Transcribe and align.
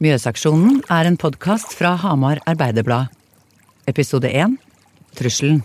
Mjøsaksjonen 0.00 0.78
er 0.88 1.04
en 1.04 1.18
podkast 1.20 1.74
fra 1.76 1.90
Hamar 2.00 2.38
Arbeiderblad. 2.48 3.10
Episode 3.90 4.30
1 4.32 4.54
Trusselen. 5.18 5.58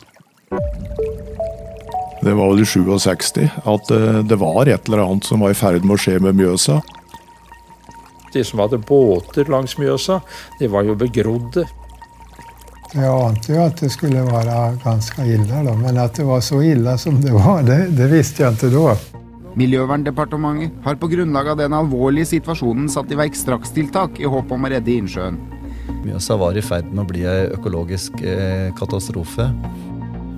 Det 2.19 2.33
var 2.33 2.51
vel 2.51 2.59
i 2.59 2.67
67 2.67 3.40
at 3.48 3.93
eh, 3.95 4.19
det 4.27 4.40
var 4.42 4.67
et 4.67 4.90
eller 4.90 5.06
annet 5.06 5.29
som 5.29 5.40
var 5.45 5.56
i 5.56 5.56
ferd 5.56 5.87
med 5.87 5.95
å 5.95 6.01
skje 6.03 6.17
med 6.19 6.35
Mjøsa. 6.35 6.82
De 8.34 8.43
som 8.43 8.59
hadde 8.59 8.84
båter 8.84 9.48
langs 9.48 9.77
Mjøsa, 9.79 10.20
de 10.59 10.67
var 10.67 10.83
jo 10.83 10.99
begrodde. 10.99 11.63
Jeg 12.91 13.07
ante 13.07 13.55
jo 13.55 13.63
at 13.63 13.79
det 13.79 13.93
skulle 13.95 14.27
være 14.27 14.59
ganske 14.83 15.31
ille, 15.31 15.63
da. 15.63 15.79
men 15.79 16.04
at 16.04 16.20
det 16.20 16.27
var 16.27 16.43
så 16.43 16.59
ille 16.59 16.99
som 16.99 17.23
det 17.23 17.31
var, 17.39 17.63
det, 17.63 17.86
det 17.95 18.11
visste 18.11 18.43
jeg 18.43 18.59
ikke 18.59 18.75
da. 18.75 19.14
Miljøverndepartementet 19.55 20.83
har 20.83 20.97
på 20.99 21.07
grunnlag 21.07 21.53
av 21.53 21.59
den 21.61 21.73
alvorlige 21.75 22.27
situasjonen 22.33 22.89
satt 22.91 23.11
i 23.11 23.19
verk 23.19 23.38
strakstiltak 23.39 24.20
i 24.20 24.27
håp 24.27 24.51
om 24.51 24.67
å 24.67 24.71
redde 24.71 24.91
innsjøen. 24.91 25.39
Mjøsa 26.03 26.35
var 26.38 26.57
i 26.57 26.63
ferd 26.66 26.89
med 26.91 27.05
å 27.05 27.09
bli 27.09 27.23
ei 27.30 27.47
økologisk 27.55 28.20
eh, 28.20 28.67
katastrofe. 28.77 29.47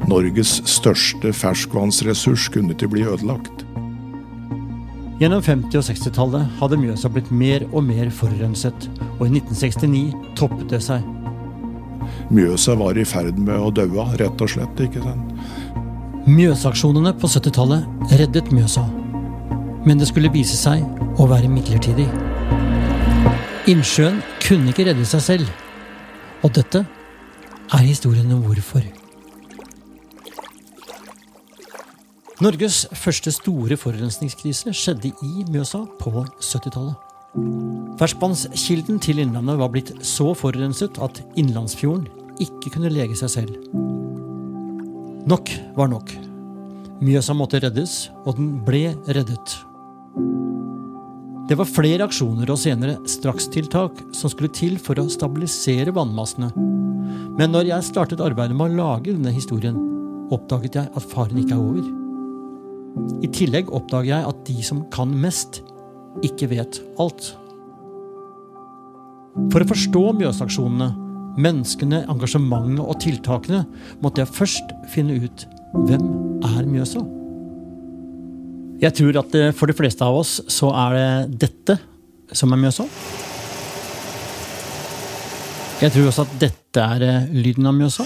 Norges 0.08 0.60
største 0.70 1.34
ferskvannsressurs 1.36 2.46
kunne 2.54 2.76
ikke 2.76 2.92
bli 2.94 3.08
ødelagt. 3.10 3.66
Gjennom 5.18 5.42
50- 5.42 5.80
og 5.80 5.86
60-tallet 5.88 6.58
hadde 6.60 6.78
Mjøsa 6.78 7.10
blitt 7.10 7.32
mer 7.34 7.66
og 7.72 7.88
mer 7.88 8.12
forurenset, 8.14 8.86
og 9.18 9.26
i 9.26 9.40
1969 9.40 10.36
toppet 10.38 10.68
det 10.76 10.84
seg. 10.86 11.02
Mjøsa 12.30 12.78
var 12.78 13.00
i 13.00 13.08
ferd 13.08 13.42
med 13.42 13.58
å 13.58 13.74
daue, 13.74 14.06
rett 14.22 14.46
og 14.46 14.54
slett. 14.54 14.86
ikke 14.86 15.02
sant? 15.02 15.34
Mjøsaksjonene 16.28 17.16
på 17.18 17.28
70-tallet 17.32 18.14
reddet 18.20 18.54
Mjøsa, 18.54 18.86
men 19.88 20.00
det 20.02 20.10
skulle 20.10 20.32
vise 20.34 20.58
seg 20.60 20.84
å 21.16 21.28
være 21.30 21.48
midlertidig. 21.48 22.08
Innsjøen 23.72 24.20
kunne 24.44 24.74
ikke 24.74 24.90
redde 24.90 25.06
seg 25.08 25.24
selv, 25.24 25.52
og 26.44 26.52
dette 26.56 26.84
er 26.84 27.84
historien 27.86 28.32
om 28.36 28.44
hvorfor. 28.44 28.84
Norges 32.44 32.84
første 32.94 33.32
store 33.34 33.80
forurensningskrise 33.80 34.74
skjedde 34.76 35.10
i 35.26 35.46
Mjøsa 35.50 35.82
på 36.00 36.12
70-tallet. 36.22 37.00
Ferskvannskilden 37.98 39.00
til 39.04 39.24
Innlandet 39.24 39.58
var 39.60 39.72
blitt 39.74 39.90
så 40.06 40.34
forurenset 40.38 41.00
at 41.02 41.24
Innlandsfjorden 41.40 42.06
ikke 42.44 42.76
kunne 42.76 42.92
lege 42.94 43.18
seg 43.18 43.34
selv. 43.40 43.56
Nok 45.28 45.52
var 45.80 45.90
nok. 45.92 46.14
Mjøsa 47.02 47.34
måtte 47.38 47.60
reddes, 47.62 48.08
og 48.26 48.38
den 48.38 48.54
ble 48.66 48.92
reddet. 49.10 49.58
Det 51.48 51.56
var 51.56 51.70
flere 51.70 52.04
aksjoner 52.04 52.50
og 52.52 52.60
senere 52.60 52.98
strakstiltak 53.08 54.02
som 54.16 54.32
skulle 54.32 54.52
til 54.52 54.76
for 54.84 55.00
å 55.00 55.08
stabilisere 55.12 55.94
vannmassene. 55.96 56.50
Men 57.38 57.54
når 57.54 57.70
jeg 57.70 57.88
startet 57.88 58.24
arbeidet 58.24 58.58
med 58.58 58.74
å 58.74 58.82
lage 58.82 59.14
denne 59.14 59.32
historien, 59.32 59.78
oppdaget 60.34 60.76
jeg 60.76 60.92
at 60.92 61.10
faren 61.14 61.40
ikke 61.40 61.56
er 61.56 61.64
over. 61.64 61.88
I 63.24 63.30
tillegg 63.32 63.72
oppdager 63.72 64.12
jeg 64.12 64.30
at 64.32 64.46
de 64.50 64.58
som 64.66 64.84
kan 64.92 65.14
mest, 65.24 65.62
ikke 66.26 66.50
vet 66.52 66.82
alt. 67.00 67.30
For 69.54 69.62
å 69.62 69.70
forstå 69.70 70.02
Mjøsaksjonene, 70.18 70.90
menneskene, 71.38 72.02
engasjementet 72.10 72.82
og 72.82 72.98
tiltakene, 73.04 73.64
måtte 74.02 74.24
jeg 74.24 74.34
først 74.34 74.74
finne 74.92 75.20
ut 75.22 75.46
hvem 75.86 76.10
er 76.58 76.66
Mjøsa. 76.68 77.06
Jeg 78.78 78.94
tror 78.94 79.18
at 79.24 79.36
eh, 79.38 79.54
for 79.58 79.66
de 79.70 79.74
fleste 79.74 80.06
av 80.06 80.20
oss 80.20 80.36
så 80.54 80.70
er 80.86 80.94
det 80.94 81.40
dette 81.48 81.78
som 82.38 82.52
er 82.54 82.60
Mjøsa. 82.62 82.86
Jeg 85.82 85.94
tror 85.96 86.10
også 86.12 86.26
at 86.28 86.36
dette 86.44 86.84
er 86.84 87.06
eh, 87.08 87.32
lyden 87.34 87.66
av 87.66 87.74
Mjøsa. 87.78 88.06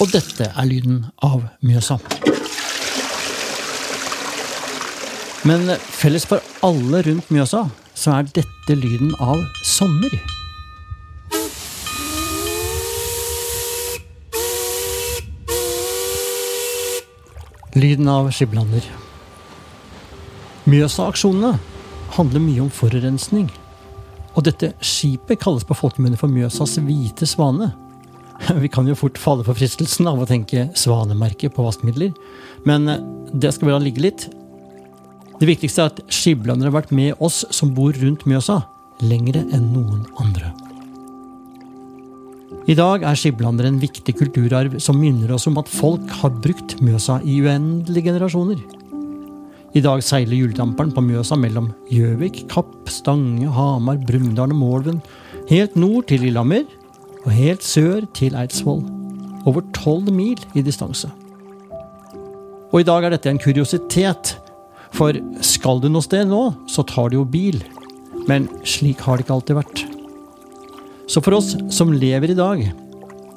Og 0.00 0.12
dette 0.12 0.48
er 0.48 0.68
lyden 0.68 1.02
av 1.24 1.44
Mjøsa. 1.64 1.98
Men 5.46 5.68
felles 6.00 6.24
for 6.28 6.40
alle 6.64 7.04
rundt 7.06 7.28
Mjøsa, 7.32 7.66
så 7.92 8.16
er 8.16 8.32
dette 8.40 8.80
lyden 8.80 9.12
av 9.20 9.44
sommer. 9.64 10.16
Lyden 17.76 18.08
av 18.08 18.30
skiblander. 18.32 18.84
Mjøsa-aksjonene 20.64 21.58
handler 22.16 22.40
mye 22.40 22.62
om 22.64 22.70
forurensning. 22.72 23.50
Og 24.32 24.46
dette 24.48 24.70
skipet 24.80 25.42
kalles 25.42 25.66
på 25.68 25.76
folkemunne 25.76 26.16
for 26.16 26.32
Mjøsas 26.32 26.78
hvite 26.80 27.28
svane. 27.28 27.70
Vi 28.62 28.70
kan 28.72 28.88
jo 28.88 28.96
fort 28.96 29.20
falle 29.20 29.44
for 29.44 29.58
fristelsen 29.58 30.08
av 30.08 30.22
å 30.22 30.28
tenke 30.28 30.70
svanemerke 30.76 31.52
på 31.52 31.68
vaskemidler, 31.68 32.16
men 32.68 32.88
det 33.36 33.52
skal 33.54 33.68
vi 33.68 33.74
la 33.74 33.80
ligge 33.84 34.04
litt. 34.04 34.28
Det 35.36 35.48
viktigste 35.48 35.84
er 35.84 35.92
at 35.92 36.04
skiblander 36.12 36.70
har 36.70 36.78
vært 36.80 36.94
med 36.96 37.20
oss 37.20 37.44
som 37.54 37.76
bor 37.76 37.96
rundt 37.96 38.24
Mjøsa, 38.28 38.62
lengre 39.04 39.44
enn 39.52 39.68
noen 39.76 40.06
andre. 40.22 40.54
I 42.66 42.74
dag 42.74 43.04
er 43.06 43.14
skiblander 43.14 43.68
en 43.68 43.76
viktig 43.78 44.16
kulturarv 44.18 44.72
som 44.82 44.96
minner 44.98 45.30
oss 45.36 45.44
om 45.46 45.54
at 45.60 45.68
folk 45.70 46.08
har 46.18 46.32
brukt 46.42 46.72
Mjøsa 46.82 47.20
i 47.22 47.36
uendelige 47.44 48.08
generasjoner. 48.08 48.58
I 49.78 49.82
dag 49.84 50.02
seiler 50.02 50.34
hjuldamperen 50.34 50.90
på 50.90 51.04
Mjøsa 51.06 51.38
mellom 51.38 51.68
Gjøvik, 51.94 52.42
Kapp, 52.50 52.74
Stange, 52.90 53.46
Hamar, 53.54 54.00
Brumunddal 54.08 54.50
og 54.50 54.58
Målven, 54.58 54.98
helt 55.46 55.78
nord 55.78 56.08
til 56.10 56.26
Lillehammer 56.26 56.66
og 57.22 57.30
helt 57.36 57.62
sør 57.62 58.02
til 58.18 58.34
Eidsvoll. 58.34 58.82
Over 59.46 59.62
tolv 59.76 60.10
mil 60.10 60.42
i 60.58 60.66
distanse. 60.66 61.12
Og 62.72 62.80
i 62.82 62.88
dag 62.88 63.06
er 63.06 63.14
dette 63.14 63.30
en 63.30 63.38
kuriositet, 63.38 64.40
for 64.90 65.14
skal 65.38 65.78
du 65.78 65.86
noe 65.86 66.02
sted 66.02 66.26
nå, 66.26 66.48
så 66.66 66.82
tar 66.82 67.14
du 67.14 67.20
jo 67.20 67.28
bil. 67.30 67.62
Men 68.26 68.50
slik 68.66 69.06
har 69.06 69.20
det 69.20 69.28
ikke 69.28 69.38
alltid 69.38 69.62
vært. 69.62 69.90
Så 71.06 71.22
for 71.22 71.38
oss 71.38 71.54
som 71.70 71.94
lever 71.94 72.32
i 72.32 72.38
dag, 72.38 72.64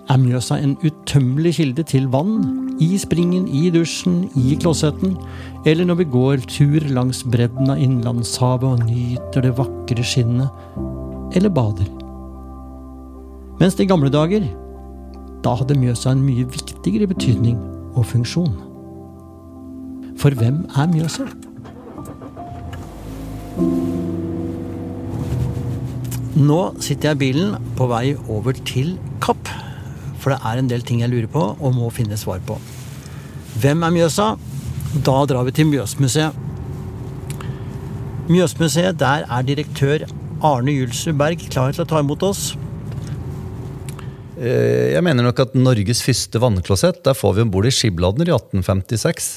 er 0.10 0.18
Mjøsa 0.18 0.58
en 0.58 0.74
utømmelig 0.82 1.54
kilde 1.60 1.86
til 1.86 2.08
vann. 2.10 2.40
I 2.82 2.96
springen, 2.98 3.46
i 3.46 3.70
dusjen, 3.70 4.24
i 4.40 4.56
klosetten. 4.58 5.14
Eller 5.70 5.86
når 5.86 6.00
vi 6.00 6.08
går 6.16 6.46
tur 6.50 6.86
langs 6.96 7.22
bredden 7.28 7.70
av 7.70 7.82
innlandshavet 7.84 8.66
og 8.66 8.86
nyter 8.88 9.46
det 9.46 9.54
vakre 9.60 10.06
skinnet. 10.06 10.50
Eller 11.38 11.54
bader. 11.54 11.90
Mens 13.60 13.78
i 13.78 13.86
gamle 13.86 14.10
dager, 14.10 14.48
da 15.44 15.54
hadde 15.60 15.78
Mjøsa 15.78 16.16
en 16.16 16.24
mye 16.26 16.48
viktigere 16.50 17.10
betydning 17.12 17.60
og 17.94 18.08
funksjon. 18.10 18.56
For 20.20 20.34
hvem 20.36 20.64
er 20.74 20.90
Mjøsa? 20.90 21.30
Nå 26.40 26.60
sitter 26.80 27.12
jeg 27.12 27.18
i 27.18 27.22
bilen 27.26 27.72
på 27.76 27.88
vei 27.92 28.14
over 28.32 28.56
til 28.68 28.94
Kapp. 29.24 29.50
For 30.20 30.32
det 30.32 30.40
er 30.48 30.60
en 30.62 30.70
del 30.72 30.84
ting 30.88 31.02
jeg 31.04 31.12
lurer 31.12 31.28
på 31.32 31.42
og 31.58 31.74
må 31.76 31.90
finne 31.92 32.16
svar 32.20 32.40
på. 32.48 32.56
Hvem 33.60 33.84
er 33.84 33.96
Mjøsa? 33.96 34.30
Da 35.04 35.18
drar 35.28 35.44
vi 35.48 35.54
til 35.58 35.68
Mjøsmuseet. 35.68 36.48
Mjøsmuseet, 38.30 38.98
der 39.02 39.26
er 39.26 39.46
direktør 39.46 40.06
Arne 40.46 40.72
Julsrud 40.76 41.18
Berg 41.20 41.44
klar 41.52 41.74
til 41.76 41.84
å 41.84 41.90
ta 41.90 42.00
imot 42.04 42.24
oss. 42.24 42.54
Eh, 44.40 44.96
Jeg 44.96 45.04
mener 45.04 45.26
nok 45.26 45.40
at 45.44 45.56
Norges 45.60 46.04
første 46.06 46.40
vannklosett 46.40 47.04
der 47.04 47.18
får 47.18 47.36
vi 47.36 47.44
om 47.44 47.52
bord 47.52 47.68
i 47.68 47.74
Skibladner 47.74 48.30
i 48.30 48.36
1856. 48.38 49.32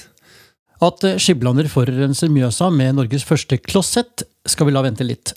At 0.83 1.03
Skibladner 1.23 1.67
forurenser 1.71 2.31
Mjøsa 2.31 2.71
med 2.71 2.95
Norges 2.99 3.27
første 3.27 3.59
klosett, 3.59 4.23
skal 4.47 4.69
vi 4.69 4.75
la 4.75 4.83
vente 4.87 5.07
litt. 5.07 5.35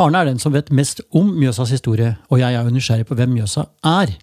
Arne 0.00 0.22
er 0.22 0.30
den 0.30 0.40
som 0.40 0.54
vet 0.54 0.70
mest 0.72 1.02
om 1.12 1.34
Mjøsas 1.36 1.72
historie, 1.74 2.14
og 2.32 2.40
jeg 2.40 2.56
er 2.56 2.64
jo 2.64 2.72
nysgjerrig 2.72 3.08
på 3.08 3.16
hvem 3.18 3.34
Mjøsa 3.36 3.66
er. 3.84 4.14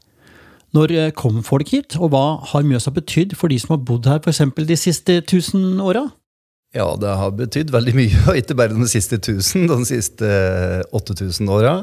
Når 0.74 0.94
eh, 0.94 1.12
kom 1.18 1.42
folk 1.46 1.70
hit, 1.74 1.98
og 1.98 2.14
hva 2.14 2.40
har 2.52 2.66
Mjøsa 2.66 2.94
betydd 2.94 3.36
for 3.38 3.50
de 3.50 3.60
som 3.62 3.76
har 3.76 3.84
bodd 3.86 4.10
her 4.10 4.22
f.eks. 4.22 4.42
de 4.58 4.78
siste 4.78 5.20
tusen 5.30 5.82
åra? 5.82 6.08
Ja, 6.78 6.86
det 7.02 7.10
har 7.18 7.32
betydd 7.34 7.72
veldig 7.74 7.96
mye, 7.98 8.18
og 8.30 8.38
ikke 8.38 8.58
bare 8.58 8.78
de 8.78 8.86
siste 8.90 9.18
1000, 9.18 9.66
de 9.72 9.78
siste 9.90 10.30
8000 10.94 11.50
åra. 11.50 11.74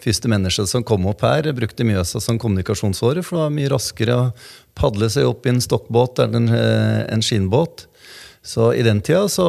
Første 0.00 0.30
mennesker 0.32 0.68
som 0.68 0.84
kom 0.88 1.04
opp 1.10 1.24
her, 1.26 1.50
brukte 1.56 1.84
Mjøsa 1.84 2.20
som 2.24 2.40
kommunikasjonsåre, 2.40 3.24
for 3.24 3.36
det 3.36 3.44
var 3.44 3.56
mye 3.58 3.72
raskere 3.72 4.16
å 4.16 4.26
padle 4.78 5.08
seg 5.12 5.28
opp 5.28 5.44
i 5.44 5.52
en 5.52 5.60
stokkbåt 5.60 6.24
eller 6.24 6.40
en, 6.40 6.52
eh, 6.56 7.00
en 7.12 7.24
skinnbåt. 7.24 7.86
Så 8.42 8.72
i 8.74 8.82
den 8.82 9.00
tida 9.04 9.28
så 9.30 9.46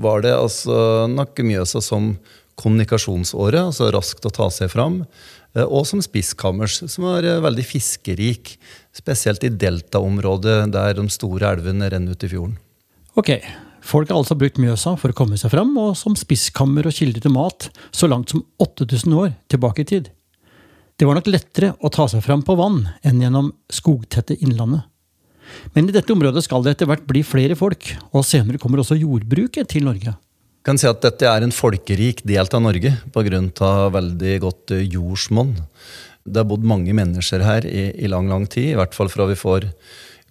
var 0.00 0.20
det 0.22 0.36
altså 0.36 1.08
nok 1.10 1.40
Mjøsa 1.40 1.80
som 1.82 2.12
kommunikasjonsåre, 2.60 3.66
altså 3.70 3.90
raskt 3.94 4.26
å 4.26 4.32
ta 4.34 4.48
seg 4.50 4.70
fram. 4.72 5.04
eh, 5.54 5.64
Og 5.64 5.86
som 5.86 6.02
spiskammers, 6.02 6.82
som 6.88 7.04
var 7.04 7.24
eh, 7.24 7.40
veldig 7.40 7.64
fiskerik. 7.66 8.56
Spesielt 8.94 9.44
i 9.44 9.50
deltaområdet 9.50 10.72
der 10.72 10.94
de 10.94 11.08
store 11.08 11.54
elvene 11.56 11.90
renner 11.90 12.12
ut 12.12 12.24
i 12.24 12.28
fjorden. 12.28 12.58
Ok, 13.16 13.30
Folk 13.84 14.08
har 14.08 14.16
altså 14.16 14.36
brukt 14.38 14.56
Mjøsa 14.56 14.94
for 14.96 15.12
å 15.12 15.16
komme 15.16 15.36
seg 15.36 15.52
fram, 15.52 15.74
og 15.76 15.92
som 15.98 16.14
spiskammer 16.16 16.86
og 16.88 16.96
kilde 16.96 17.20
til 17.20 17.34
mat 17.34 17.68
så 17.92 18.08
langt 18.08 18.32
som 18.32 18.40
8000 18.64 19.12
år 19.12 19.34
tilbake 19.52 19.84
i 19.84 19.88
tid. 19.90 20.08
Det 20.96 21.04
var 21.04 21.18
nok 21.18 21.28
lettere 21.28 21.74
å 21.84 21.90
ta 21.92 22.06
seg 22.08 22.22
fram 22.24 22.40
på 22.46 22.56
vann 22.56 22.86
enn 23.04 23.20
gjennom 23.20 23.50
skogtette 23.68 24.38
innlandet. 24.40 24.86
Men 25.76 25.90
i 25.90 25.92
dette 25.92 26.14
området 26.14 26.46
skal 26.46 26.64
det 26.64 26.72
etter 26.74 26.88
hvert 26.88 27.04
bli 27.04 27.20
flere 27.26 27.58
folk, 27.58 27.90
og 28.16 28.24
senere 28.24 28.60
kommer 28.62 28.80
også 28.80 28.96
jordbruket 28.96 29.68
til 29.74 29.84
Norge. 29.84 30.14
Kan 30.64 30.80
si 30.80 30.88
at 30.88 31.02
Dette 31.04 31.28
er 31.28 31.44
en 31.44 31.52
folkerik 31.52 32.22
del 32.24 32.48
av 32.48 32.62
Norge 32.64 32.94
pga. 33.12 33.90
veldig 33.92 34.34
godt 34.40 34.72
eh, 34.72 34.86
jordsmonn. 34.88 35.52
Det 36.24 36.40
har 36.40 36.48
bodd 36.48 36.64
mange 36.64 36.94
mennesker 36.96 37.44
her 37.44 37.66
i, 37.68 37.92
i, 38.00 38.08
lang 38.08 38.30
lang 38.32 38.46
tid, 38.48 38.72
i 38.72 38.78
hvert 38.78 38.94
fall 38.96 39.10
fra 39.12 39.26
vi 39.28 39.36
får 39.36 39.68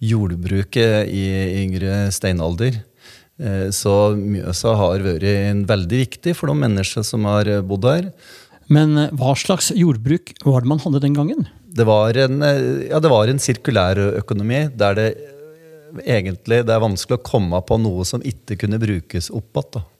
jordbruket 0.02 1.06
i 1.06 1.62
yngre 1.62 2.10
steinalder. 2.10 2.82
Eh, 3.38 3.70
så 3.70 4.16
Mjøsa 4.18 4.74
har 4.74 5.06
vært 5.06 5.68
veldig 5.70 6.02
viktig 6.02 6.34
for 6.34 6.50
de 6.50 6.58
menneskene 6.58 7.06
som 7.06 7.30
har 7.30 7.62
bodd 7.62 7.86
her. 7.86 8.10
Men 8.66 8.98
eh, 8.98 9.14
hva 9.14 9.36
slags 9.38 9.70
jordbruk 9.70 10.34
var 10.42 10.64
det 10.64 10.72
man 10.74 10.82
hadde 10.82 11.04
den 11.04 11.14
gangen? 11.14 11.46
Det 11.74 11.86
var 11.86 12.16
en, 12.26 12.42
eh, 12.42 12.90
ja, 12.90 12.98
det 12.98 13.10
var 13.12 13.30
en 13.30 13.38
sirkulær 13.38 14.02
økonomi 14.18 14.66
der 14.74 14.98
det 14.98 15.08
egentlig 16.02 16.64
det 16.66 16.74
er 16.74 16.82
vanskelig 16.82 17.20
å 17.20 17.26
komme 17.26 17.60
på 17.62 17.78
noe 17.78 18.02
som 18.02 18.22
ikke 18.26 18.58
kunne 18.64 18.82
brukes 18.82 19.30
opp 19.30 19.62
igjen. 19.62 19.90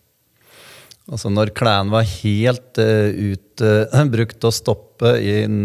Altså 1.11 1.29
når 1.29 1.53
klærne 1.56 1.93
var 1.93 2.06
helt 2.09 2.81
uh, 2.81 3.11
ut, 3.12 3.65
uh, 3.65 4.47
og 4.49 4.55
stoppe 4.56 5.15
inn 5.21 5.59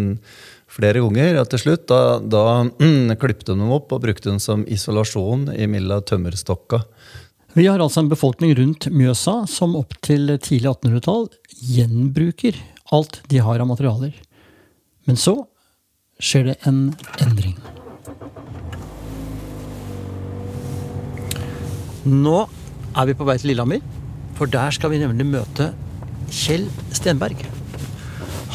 flere 0.69 1.01
ganger, 1.01 1.39
og 1.41 1.47
til 1.53 1.63
slutt 1.63 1.87
da, 1.89 2.19
da 2.19 2.43
mm, 2.81 3.15
klipte 3.21 3.53
de 3.53 3.59
dem 3.61 3.71
opp 3.73 3.93
og 3.95 4.03
brukte 4.03 4.29
dem 4.29 4.39
som 4.43 4.65
isolasjon 4.67 5.47
imellom 5.55 6.03
tømmerstokka. 6.05 6.83
Vi 7.57 7.65
har 7.65 7.81
altså 7.81 8.03
en 8.03 8.11
befolkning 8.11 8.51
rundt 8.59 8.91
Mjøsa 8.93 9.41
som 9.49 9.73
opp 9.79 9.95
til 10.05 10.29
tidlig 10.37 10.69
1800-tall 10.69 11.31
gjenbruker 11.65 12.59
alt 12.93 13.21
de 13.31 13.41
har 13.41 13.61
av 13.63 13.69
materialer. 13.71 14.13
Men 15.09 15.17
så 15.17 15.35
skjer 16.21 16.51
det 16.51 16.55
en 16.69 16.89
endring. 17.23 17.55
Nå 22.05 22.37
er 22.97 23.09
vi 23.09 23.17
på 23.17 23.25
vei 23.27 23.35
til 23.39 23.51
Lillehammer, 23.51 23.81
for 24.39 24.47
der 24.47 24.71
skal 24.71 24.93
vi 24.93 25.01
nemlig 25.01 25.27
møte 25.27 25.73
Kjell 26.31 26.69
Stenberg. 26.95 27.41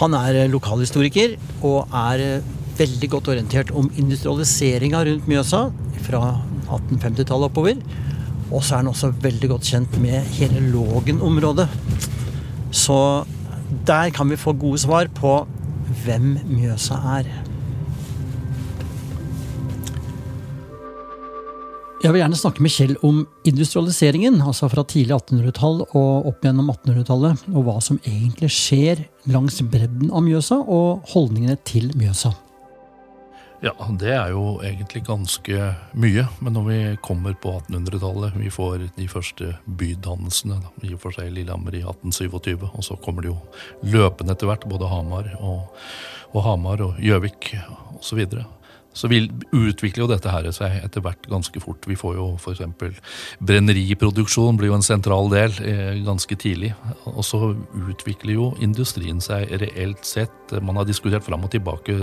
Han 0.01 0.15
er 0.17 0.47
lokalhistoriker 0.49 1.37
og 1.61 1.93
er 1.93 2.41
veldig 2.79 3.11
godt 3.13 3.29
orientert 3.35 3.73
om 3.77 3.91
industrialiseringa 4.01 5.03
rundt 5.07 5.29
Mjøsa 5.31 5.67
fra 6.07 6.23
1850-tallet 6.65 7.51
oppover. 7.51 7.83
Og 8.51 8.65
så 8.65 8.75
er 8.79 8.83
han 8.83 8.91
også 8.95 9.13
veldig 9.23 9.51
godt 9.53 9.69
kjent 9.69 9.99
med 10.01 10.25
hele 10.39 10.63
Lågen-området. 10.73 11.69
Så 12.75 12.99
der 13.87 14.11
kan 14.15 14.31
vi 14.31 14.41
få 14.41 14.57
gode 14.57 14.81
svar 14.83 15.11
på 15.15 15.37
hvem 16.05 16.39
Mjøsa 16.49 16.99
er. 17.19 17.29
Jeg 22.05 22.13
vil 22.13 22.21
gjerne 22.21 22.37
snakke 22.37 22.61
med 22.61 22.69
Kjell 22.75 22.91
om 23.01 23.23
industrialiseringen, 23.49 24.35
altså 24.45 24.69
fra 24.69 24.83
tidlig 24.85 25.15
1800-tall 25.17 25.79
og 25.87 26.27
opp 26.29 26.43
gjennom 26.45 26.67
1800-tallet, 26.69 27.45
og 27.49 27.63
hva 27.65 27.79
som 27.81 27.97
egentlig 28.05 28.51
skjer 28.53 29.07
langs 29.33 29.57
bredden 29.73 30.11
av 30.13 30.21
Mjøsa, 30.27 30.59
og 30.69 31.07
holdningene 31.15 31.57
til 31.65 31.87
Mjøsa. 31.97 32.35
Ja, 33.65 33.73
det 33.97 34.11
er 34.13 34.35
jo 34.35 34.59
egentlig 34.61 35.01
ganske 35.07 35.71
mye. 35.97 36.27
Men 36.45 36.59
når 36.59 36.67
vi 36.67 36.77
kommer 37.09 37.39
på 37.41 37.55
1800-tallet, 37.63 38.37
vi 38.37 38.53
får 38.53 38.85
de 38.99 39.07
første 39.09 39.55
bydannelsene, 39.65 40.59
i 40.85 40.93
og 40.93 41.01
for 41.07 41.17
seg 41.17 41.31
Lillehammer 41.33 41.79
i 41.79 41.87
1827, 41.87 42.67
og 42.69 42.85
så 42.85 42.99
kommer 43.01 43.25
det 43.25 43.33
jo 43.33 43.39
løpende 43.97 44.37
etter 44.37 44.53
hvert, 44.53 44.69
både 44.69 44.93
Hamar 44.93 45.33
og, 45.39 45.73
og 46.35 46.45
Hamar 46.51 46.85
og 46.85 47.01
Gjøvik 47.01 47.55
osv. 47.97 48.29
Så 48.29 48.45
vil 49.11 49.27
utvikler 49.51 50.05
jo 50.05 50.09
dette 50.11 50.31
her 50.31 50.47
seg 50.55 50.79
etter 50.85 51.03
hvert 51.05 51.27
ganske 51.31 51.61
fort. 51.63 51.87
Vi 51.91 51.97
får 51.99 52.15
jo 52.19 52.27
f.eks. 52.39 52.63
brenneriproduksjon 53.43 54.59
blir 54.59 54.71
jo 54.71 54.79
en 54.79 54.87
sentral 54.87 55.31
del 55.33 55.57
eh, 55.67 55.99
ganske 56.07 56.39
tidlig. 56.39 56.73
Og 57.11 57.25
så 57.27 57.41
utvikler 57.91 58.37
jo 58.37 58.49
industrien 58.65 59.21
seg 59.25 59.51
reelt 59.63 60.07
sett. 60.07 60.55
Man 60.63 60.79
har 60.79 60.87
diskutert 60.89 61.27
fram 61.27 61.47
og 61.47 61.53
tilbake. 61.55 61.99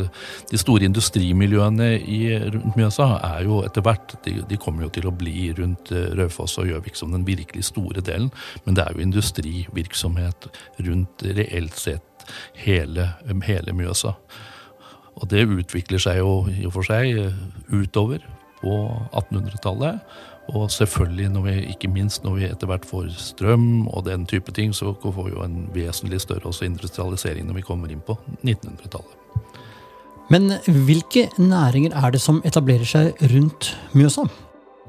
De 0.52 0.60
store 0.60 0.88
industrimiljøene 0.90 1.94
i, 2.02 2.22
rundt 2.52 2.78
Mjøsa 2.80 3.10
er 3.32 3.48
jo 3.48 3.62
etter 3.66 3.86
hvert 3.86 4.18
de, 4.26 4.38
de, 4.48 4.60
kommer 4.62 4.88
jo 4.88 4.94
til 5.00 5.08
å 5.08 5.16
bli 5.16 5.50
rundt 5.58 5.94
eh, 5.96 6.12
Raufoss 6.20 6.60
og 6.62 6.70
Gjøvik 6.70 7.00
som 7.00 7.16
den 7.16 7.28
virkelig 7.28 7.70
store 7.72 8.04
delen. 8.04 8.32
Men 8.66 8.78
det 8.78 8.86
er 8.86 8.96
jo 8.96 9.08
industrivirksomhet 9.08 10.52
rundt 10.84 11.28
reelt 11.40 11.80
sett 11.80 12.28
hele, 12.68 13.14
hele 13.48 13.74
Mjøsa. 13.76 14.18
Og 15.22 15.30
det 15.30 15.46
utvikler 15.46 16.02
seg 16.02 16.20
jo 16.22 16.36
i 16.50 16.66
og 16.66 16.76
for 16.76 16.88
seg 16.88 17.18
eh, 17.22 17.40
utover 17.70 18.24
på 18.62 18.76
1800-tallet. 19.14 20.02
Og 20.52 20.68
selvfølgelig, 20.74 21.30
vi, 21.46 21.56
ikke 21.72 21.90
minst 21.92 22.26
når 22.26 22.38
vi 22.38 22.48
etter 22.50 22.68
hvert 22.68 22.86
får 22.90 23.12
strøm 23.22 23.88
og 23.88 24.06
den 24.10 24.26
type 24.28 24.52
ting, 24.52 24.74
så 24.76 24.96
får 24.98 25.24
vi 25.24 25.36
jo 25.36 25.46
en 25.46 25.70
vesentlig 25.74 26.22
større 26.22 26.50
også 26.50 26.66
industrialisering 26.68 27.48
når 27.48 27.62
vi 27.62 27.68
kommer 27.68 27.94
inn 27.94 28.04
på 28.06 28.18
1900-tallet. 28.42 29.18
Men 30.32 30.54
hvilke 30.66 31.28
næringer 31.38 31.96
er 31.98 32.14
det 32.14 32.22
som 32.24 32.42
etablerer 32.48 32.88
seg 32.88 33.26
rundt 33.34 33.74
Mjøsa? 33.94 34.26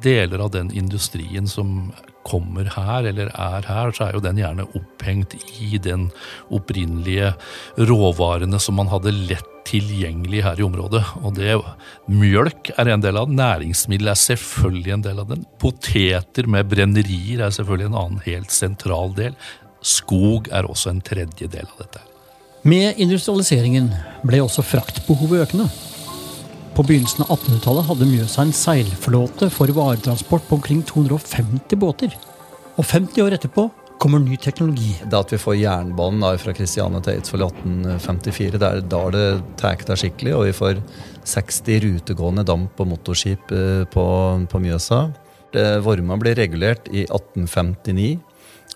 Deler 0.02 0.42
av 0.44 0.50
den 0.54 0.72
industrien 0.74 1.46
som 1.48 1.92
kommer 2.26 2.68
her, 2.76 3.06
eller 3.10 3.30
er 3.34 3.66
her, 3.66 3.92
så 3.94 4.06
er 4.06 4.16
jo 4.16 4.22
den 4.22 4.38
gjerne 4.38 4.66
opphengt 4.78 5.34
i 5.60 5.78
den 5.82 6.08
opprinnelige 6.54 7.32
råvarene 7.78 8.60
som 8.62 8.78
man 8.78 8.90
hadde 8.92 9.14
lett 9.14 9.48
tilgjengelig 9.68 10.42
her 10.44 10.60
i 10.60 10.66
området. 10.66 11.02
Og 11.22 11.34
det 11.38 11.56
Mjølk 12.10 12.72
er 12.76 12.92
en 12.92 13.02
del 13.04 13.18
av 13.18 13.28
den. 13.28 13.38
Næringsmiddel 13.38 14.12
er 14.12 14.18
selvfølgelig 14.18 14.96
en 14.96 15.04
del 15.06 15.22
av 15.22 15.28
den. 15.30 15.44
Poteter 15.62 16.48
med 16.50 16.70
brennerier 16.70 17.44
er 17.46 17.54
selvfølgelig 17.54 17.90
en 17.90 18.00
annen 18.04 18.24
helt 18.26 18.54
sentral 18.54 19.14
del. 19.18 19.36
Skog 19.82 20.50
er 20.54 20.68
også 20.68 20.92
en 20.92 21.04
tredje 21.04 21.50
del 21.50 21.66
av 21.66 21.84
dette. 21.84 22.02
Med 22.62 22.98
industrialiseringen 23.02 23.88
ble 24.22 24.38
også 24.44 24.62
fraktbehovet 24.62 25.48
økende. 25.48 25.66
På 26.72 26.80
begynnelsen 26.88 27.26
av 27.26 27.34
1800-tallet 27.36 27.84
hadde 27.84 28.06
Mjøsa 28.08 28.46
en 28.46 28.54
seilflåte 28.56 29.50
for 29.52 29.68
varetransport 29.76 30.46
på 30.48 30.56
omkring 30.56 30.80
250 30.88 31.76
båter. 31.76 32.14
Og 32.80 32.86
50 32.88 33.20
år 33.26 33.36
etterpå 33.36 33.66
kommer 34.00 34.22
ny 34.22 34.38
teknologi. 34.40 34.94
Det 35.04 35.18
at 35.18 35.34
vi 35.34 35.40
får 35.42 35.58
jernbanen 35.60 36.40
fra 36.40 36.54
Kristiania 36.56 37.02
til 37.04 37.18
Eidsvoll 37.18 37.44
i 37.44 37.50
1854, 37.50 38.56
det 38.56 38.70
er 38.70 38.80
da 38.88 39.02
det 39.12 39.26
tar 39.60 39.84
deg 39.84 40.00
skikkelig. 40.00 40.32
Og 40.38 40.46
vi 40.48 40.56
får 40.56 40.80
60 41.34 41.84
rutegående 41.84 42.46
damp- 42.48 42.80
og 42.80 42.88
motorskip 42.94 43.52
eh, 43.52 43.84
på, 43.92 44.06
på 44.48 44.64
Mjøsa. 44.64 45.04
Vorma 45.84 46.16
blir 46.16 46.38
regulert 46.40 46.86
i 46.88 47.04
1859 47.04 48.14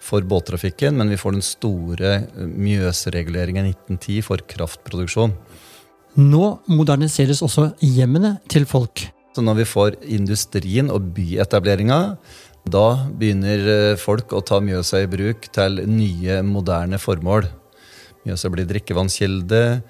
for 0.06 0.22
båttrafikken, 0.28 0.96
men 1.00 1.10
vi 1.10 1.18
får 1.18 1.36
den 1.36 1.44
store 1.44 2.12
eh, 2.20 2.44
Mjøsreguleringen 2.44 3.68
i 3.68 3.74
1910 3.74 4.20
for 4.26 4.44
kraftproduksjon. 4.52 5.34
Nå 6.16 6.44
moderniseres 6.72 7.42
også 7.44 7.74
hjemmene 7.84 8.38
til 8.48 8.64
folk. 8.68 9.02
Så 9.36 9.42
når 9.44 9.54
vi 9.60 9.66
får 9.68 9.96
industrien 10.16 10.88
og 10.88 11.12
byetableringa, 11.12 12.16
da 12.66 13.04
begynner 13.12 13.68
eh, 13.68 14.00
folk 14.00 14.32
å 14.32 14.40
ta 14.40 14.60
Mjøsa 14.64 15.02
i 15.04 15.10
bruk 15.12 15.44
til 15.52 15.84
nye, 15.86 16.42
moderne 16.42 16.98
formål. 16.98 17.44
Mjøsa 18.26 18.50
blir 18.50 18.66
drikkevannskilde. 18.70 19.82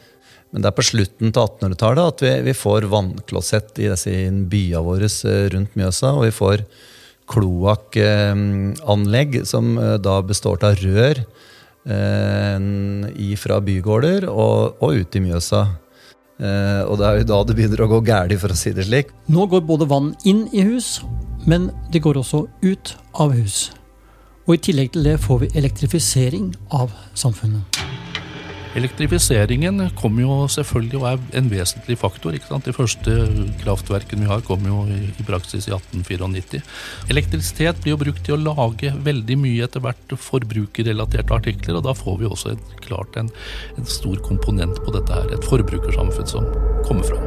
Men 0.51 0.63
det 0.63 0.69
er 0.71 0.77
på 0.77 0.89
slutten 0.89 1.29
av 1.31 1.37
1800-tallet 1.47 2.05
at 2.11 2.19
vi, 2.27 2.33
vi, 2.51 2.55
får 2.59 2.91
vannklosett 2.91 3.79
i 3.79 3.91
disse 3.93 4.11
byene 4.51 4.83
våre 4.83 5.07
eh, 5.07 5.47
rundt 5.55 5.73
Mjøsa. 5.79 6.11
Og 6.19 6.23
vi 6.27 6.35
får 6.35 6.59
kloakkanlegg 7.31 9.47
som 9.47 9.79
eh, 9.79 10.03
da 10.03 10.19
består 10.27 10.59
av 10.67 10.75
rør 10.83 11.23
eh, 11.87 12.59
fra 13.39 13.63
bygårder 13.63 14.27
og, 14.27 14.83
og 14.83 14.99
ut 14.99 15.15
i 15.15 15.23
Mjøsa. 15.31 15.86
Eh, 16.37 16.83
og 16.85 16.99
det 17.01 17.07
er 17.07 17.21
jo 17.21 17.29
da 17.33 17.45
det 17.49 17.57
begynner 17.57 17.85
å 17.85 17.93
gå 17.95 18.03
galt, 18.05 18.37
for 18.41 18.53
å 18.53 18.59
si 18.59 18.75
det 18.77 18.89
slik. 18.91 19.15
Nå 19.33 19.47
går 19.49 19.65
både 19.65 19.89
vann 19.89 20.13
inn 20.29 20.45
i 20.53 20.67
hus 20.69 20.99
men 21.47 21.71
det 21.93 22.03
går 22.03 22.19
også 22.19 22.47
ut 22.63 22.97
av 23.15 23.35
hus. 23.39 23.71
Og 24.47 24.59
i 24.59 24.63
tillegg 24.69 24.93
til 24.95 25.07
det 25.07 25.17
får 25.23 25.45
vi 25.45 25.53
elektrifisering 25.59 26.53
av 26.75 26.93
samfunnet. 27.15 27.76
Elektrifiseringen 28.77 29.87
kommer 29.97 30.27
jo 30.27 30.35
selvfølgelig 30.53 30.99
og 30.99 31.07
er 31.09 31.23
en 31.39 31.47
vesentlig 31.49 31.97
faktor. 31.97 32.35
ikke 32.37 32.51
sant? 32.51 32.67
De 32.69 32.75
første 32.77 33.15
kraftverkene 33.63 34.27
vi 34.27 34.29
har, 34.29 34.43
kom 34.45 34.67
jo 34.69 34.83
i 34.93 35.25
praksis 35.25 35.71
i 35.71 35.73
1894. 35.73 36.61
Elektrisitet 37.15 37.81
blir 37.81 37.95
jo 37.95 38.03
brukt 38.05 38.21
til 38.27 38.37
å 38.37 38.43
lage 38.53 38.93
veldig 39.09 39.39
mye 39.41 39.65
etter 39.65 39.81
hvert 39.81 40.17
forbrukerrelaterte 40.27 41.39
artikler, 41.39 41.81
og 41.81 41.87
da 41.89 41.97
får 41.97 42.21
vi 42.21 42.29
også 42.29 42.53
et, 42.53 42.77
klart 42.85 43.17
en, 43.17 43.33
en 43.81 43.89
stor 43.89 44.21
komponent 44.29 44.85
på 44.85 44.93
dette 44.99 45.23
her. 45.23 45.33
Et 45.33 45.51
forbrukersamfunn 45.55 46.33
som 46.37 46.53
kommer 46.85 47.09
fram. 47.09 47.27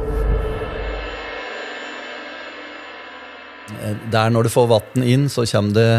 Der 4.14 4.30
når 4.30 4.46
du 4.46 4.54
får 4.54 4.70
vann 4.70 5.02
inn, 5.02 5.26
så 5.26 5.42
kommer 5.50 5.74
det 5.74 5.92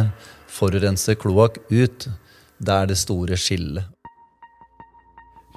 forurenset 0.51 1.19
kloakk 1.19 1.59
ut, 1.67 2.07
det 2.61 2.77
er 2.77 2.87
det 2.87 3.03
store 3.03 3.35
skillet. 3.35 3.91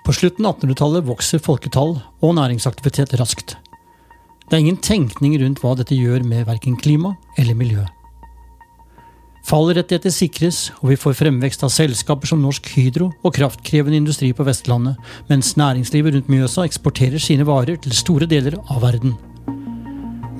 På 0.04 0.12
slutten 0.12 0.44
av 0.44 0.58
1800-tallet 0.58 1.06
vokser 1.08 1.40
folketall 1.40 1.94
og 2.20 2.34
næringsaktivitet 2.36 3.14
raskt. 3.16 3.56
Det 4.44 4.58
er 4.58 4.60
ingen 4.60 4.80
tenkning 4.84 5.38
rundt 5.40 5.62
hva 5.62 5.72
dette 5.78 5.96
gjør 5.96 6.26
med 6.28 6.44
verken 6.44 6.76
klima 6.76 7.14
eller 7.40 7.56
miljø. 7.56 7.86
Fallrettigheter 9.44 10.12
sikres, 10.12 10.70
og 10.80 10.92
vi 10.92 10.98
får 11.00 11.16
fremvekst 11.18 11.64
av 11.64 11.72
selskaper 11.72 12.28
som 12.28 12.40
Norsk 12.40 12.68
Hydro 12.76 13.10
og 13.24 13.34
kraftkrevende 13.36 13.98
industri 14.00 14.30
på 14.36 14.44
Vestlandet, 14.44 15.00
mens 15.28 15.52
næringslivet 15.60 16.16
rundt 16.16 16.30
Mjøsa 16.32 16.64
eksporterer 16.68 17.20
sine 17.20 17.44
varer 17.48 17.80
til 17.80 17.96
store 17.96 18.28
deler 18.28 18.56
av 18.68 18.84
verden. 18.84 19.16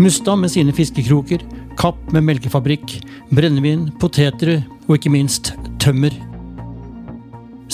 Mustad 0.00 0.40
med 0.40 0.52
sine 0.52 0.72
fiskekroker, 0.76 1.44
Kapp 1.74 1.98
med 2.14 2.22
melkefabrikk, 2.28 3.00
brennevin, 3.34 3.88
poteter 3.98 4.60
og 4.86 4.94
ikke 4.98 5.10
minst 5.10 5.54
tømmer. 5.82 6.14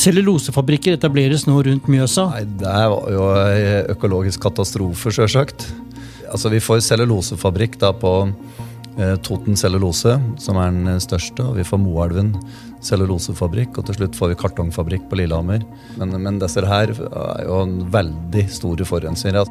Cellulosefabrikker 0.01 0.97
etableres 0.97 1.45
nå 1.45 1.59
rundt 1.67 1.89
Mjøsa. 1.91 2.31
Nei, 2.33 2.45
Det 2.45 2.73
var 2.93 3.13
jo 3.13 3.25
en 3.37 3.91
økologisk 3.93 4.41
katastrofe, 4.47 5.13
sjølsagt. 5.13 5.67
Altså, 6.31 6.49
vi 6.49 6.61
får 6.63 6.81
cellulosefabrikk 6.87 7.77
da 7.83 7.91
på 7.93 8.13
eh, 8.97 9.17
Toten 9.27 9.59
cellulose, 9.61 10.15
som 10.41 10.61
er 10.63 10.73
den 10.73 11.03
største. 11.05 11.45
Og 11.45 11.59
vi 11.59 11.67
får 11.69 11.83
Moelven 11.83 12.33
cellulosefabrikk, 12.87 13.77
og 13.77 13.91
til 13.91 13.99
slutt 13.99 14.17
får 14.17 14.33
vi 14.33 14.39
kartongfabrikk 14.41 15.05
på 15.11 15.21
Lillehammer. 15.21 15.67
Men, 16.01 16.17
men 16.23 16.41
disse 16.41 16.65
her 16.65 16.95
er 16.95 17.45
jo 17.45 17.61
en 17.67 17.77
veldig 17.93 18.47
store 18.57 18.89
forurensere. 18.89 19.45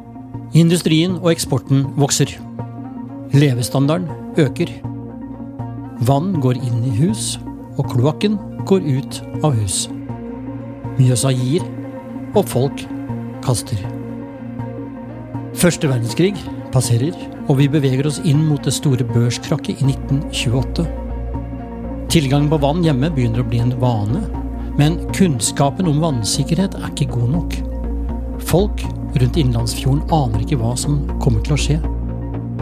Industrien 0.58 1.14
og 1.20 1.30
eksporten 1.30 1.86
vokser. 2.00 2.34
Levestandarden 3.36 4.10
øker. 4.40 4.74
Vann 6.10 6.34
går 6.42 6.58
inn 6.58 6.82
i 6.90 6.96
hus, 7.04 7.36
og 7.78 7.86
kloakken 7.94 8.40
går 8.66 8.82
ut 8.98 9.22
av 9.44 9.54
hus. 9.54 9.84
Mjøsa 11.00 11.32
gir, 11.32 11.64
og 12.36 12.44
folk 12.50 12.82
kaster. 13.44 13.78
Første 15.56 15.88
verdenskrig 15.88 16.34
passerer, 16.74 17.16
og 17.48 17.58
vi 17.58 17.68
beveger 17.72 18.06
oss 18.06 18.20
inn 18.28 18.42
mot 18.46 18.62
det 18.64 18.74
store 18.76 19.06
børskrakket 19.08 19.80
i 19.80 19.88
1928. 19.88 20.84
Tilgang 22.10 22.48
på 22.50 22.58
vann 22.62 22.84
hjemme 22.84 23.10
begynner 23.14 23.42
å 23.42 23.48
bli 23.48 23.62
en 23.62 23.74
vane, 23.82 24.22
men 24.78 24.98
kunnskapen 25.16 25.88
om 25.90 26.00
vannsikkerhet 26.02 26.76
er 26.78 26.88
ikke 26.92 27.10
god 27.16 27.34
nok. 27.36 27.56
Folk 28.50 28.84
rundt 29.20 29.38
innlandsfjorden 29.40 30.04
aner 30.14 30.44
ikke 30.44 30.60
hva 30.60 30.74
som 30.78 31.02
kommer 31.22 31.44
til 31.46 31.56
å 31.56 31.60
skje. 31.64 31.78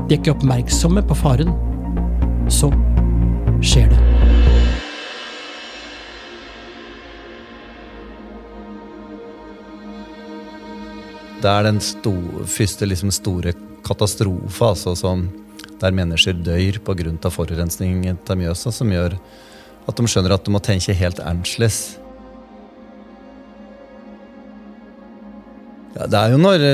De 0.09 0.15
er 0.15 0.21
ikke 0.21 0.37
oppmerksomme 0.37 1.05
på 1.05 1.19
faren. 1.21 1.53
Så 2.49 2.73
skjer 3.61 3.91
det. 3.93 4.08
Det 11.39 11.47
er 11.47 11.69
den 11.69 11.79
sto, 11.79 12.13
første 12.51 12.87
liksom 12.89 13.13
store 13.15 13.53
katastrofen 13.87 14.73
altså, 14.91 15.13
der 15.79 15.95
mennesker 15.95 16.35
dør 16.35 16.81
pga. 16.83 17.31
forurensning 17.31 18.03
av 18.11 18.37
Mjøsa, 18.37 18.73
som 18.75 18.91
gjør 18.91 19.15
at 19.89 19.97
de 19.97 20.11
skjønner 20.11 20.35
at 20.35 20.45
de 20.45 20.53
må 20.53 20.61
tenke 20.61 20.97
helt 20.99 21.21
annerledes. 21.23 21.99
Ja, 25.95 26.07
det 26.11 26.19
er 26.19 26.35
jo 26.35 26.41
når, 26.43 26.65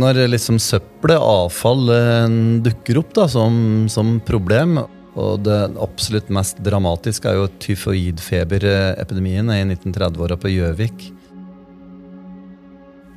når 0.00 0.24
liksom 0.32 0.58
søppelet, 0.60 1.20
avfall, 1.20 1.84
eh, 1.94 2.38
dukker 2.64 3.00
opp 3.00 3.12
da, 3.16 3.28
som, 3.30 3.86
som 3.92 4.18
problem. 4.26 4.80
Og 5.14 5.44
det 5.46 5.60
absolutt 5.78 6.32
mest 6.34 6.58
dramatiske 6.64 7.28
er 7.30 7.38
jo 7.38 7.52
tyfoidfeberepidemien 7.62 9.52
i 9.54 9.60
1930-åra 9.62 10.40
på 10.40 10.50
Gjøvik. 10.50 11.06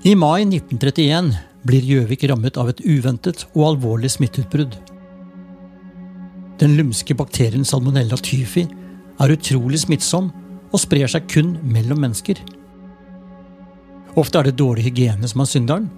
I 0.06 0.14
mai 0.14 0.44
1931 0.46 1.32
blir 1.66 1.82
Gjøvik 1.82 2.28
rammet 2.30 2.58
av 2.62 2.68
et 2.70 2.84
uventet 2.86 3.48
og 3.56 3.64
alvorlig 3.72 4.12
smitteutbrudd. 4.14 4.76
Den 6.62 6.76
lumske 6.78 7.16
bakterien 7.18 7.66
salmonella 7.66 8.20
tyfi 8.22 8.68
er 9.18 9.34
utrolig 9.34 9.82
smittsom 9.82 10.30
og 10.70 10.84
sprer 10.84 11.10
seg 11.10 11.26
kun 11.34 11.56
mellom 11.66 12.04
mennesker. 12.06 12.38
Ofte 14.18 14.38
er 14.38 14.52
det 14.52 14.60
dårlig 14.62 14.86
hygiene 14.86 15.30
som 15.30 15.42
er 15.42 15.50
synderen, 15.50 15.90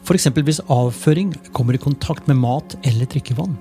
f.eks. 0.00 0.30
hvis 0.32 0.64
avføring 0.72 1.36
kommer 1.52 1.76
i 1.76 1.84
kontakt 1.84 2.32
med 2.32 2.40
mat 2.40 2.76
eller 2.88 3.04
drikkevann. 3.04 3.54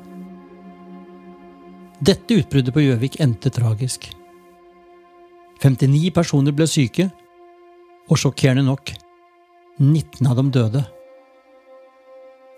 Dette 1.99 2.39
utbruddet 2.39 2.73
på 2.73 2.87
Gjøvik 2.87 3.19
endte 3.19 3.51
tragisk. 3.51 4.07
59 5.61 6.09
personer 6.15 6.55
ble 6.55 6.65
syke, 6.65 7.11
og 8.07 8.17
sjokkerende 8.17 8.63
nok 8.71 8.95
19 9.81 10.29
av 10.29 10.37
dem 10.39 10.51
døde. 10.53 10.85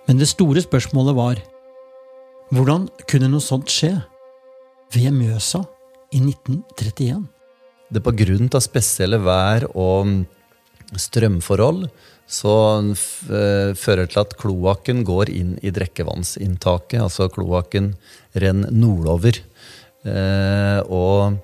Men 0.08 0.20
det 0.20 0.27
store 0.32 0.63
spørsmålet 0.63 1.15
var 1.18 1.44
hvordan 2.53 2.89
kunne 3.10 3.32
noe 3.32 3.42
sånt 3.42 3.72
skje 3.72 3.96
ved 4.94 5.15
Mjøsa 5.15 5.63
i 6.13 6.20
1931? 6.20 7.24
Det 7.89 8.01
er 8.01 8.06
på 8.06 8.18
grunn 8.24 8.51
av 8.51 8.65
spesielle 8.65 9.22
vær 9.24 9.65
og 9.72 10.25
strømforhold 11.00 11.88
så 12.30 12.53
eh, 12.80 13.74
fører 13.77 14.08
til 14.10 14.22
at 14.24 14.36
kloakken 14.39 15.03
går 15.08 15.32
inn 15.34 15.56
i 15.62 15.74
drikkevannsinntaket. 15.75 17.01
Altså 17.03 17.30
kloakken 17.34 17.94
renner 18.39 18.72
nordover. 18.72 19.39
Eh, 20.03 20.80
og 20.88 21.39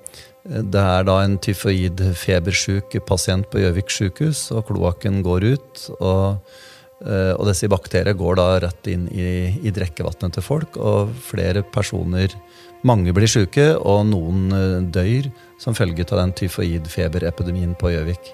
det 0.50 0.82
er 0.82 1.06
da 1.06 1.20
en 1.22 1.38
tyfoid-febersjuk 1.38 2.96
pasient 3.06 3.46
på 3.52 3.62
Gjøvik 3.62 3.92
sykehus, 3.94 4.48
og 4.56 4.66
kloakken 4.72 5.22
går 5.26 5.46
ut. 5.54 5.84
Og, 6.00 6.56
eh, 7.06 7.34
og 7.36 7.46
disse 7.52 7.70
bakteriene 7.70 8.18
går 8.18 8.40
da 8.40 8.48
rett 8.66 8.90
inn 8.90 9.06
i, 9.14 9.54
i 9.62 9.74
drikkevannet 9.76 10.34
til 10.40 10.46
folk, 10.46 10.80
og 10.82 11.14
flere 11.30 11.62
personer 11.62 12.34
mange 12.88 13.14
blir 13.14 13.30
syke, 13.30 13.76
og 13.78 14.08
noen 14.10 14.90
dør 14.90 15.30
som 15.62 15.78
følge 15.78 16.08
av 16.08 16.24
den 16.24 16.36
tyfoid-feberepidemien 16.42 17.78
på 17.78 17.94
Gjøvik. 17.94 18.34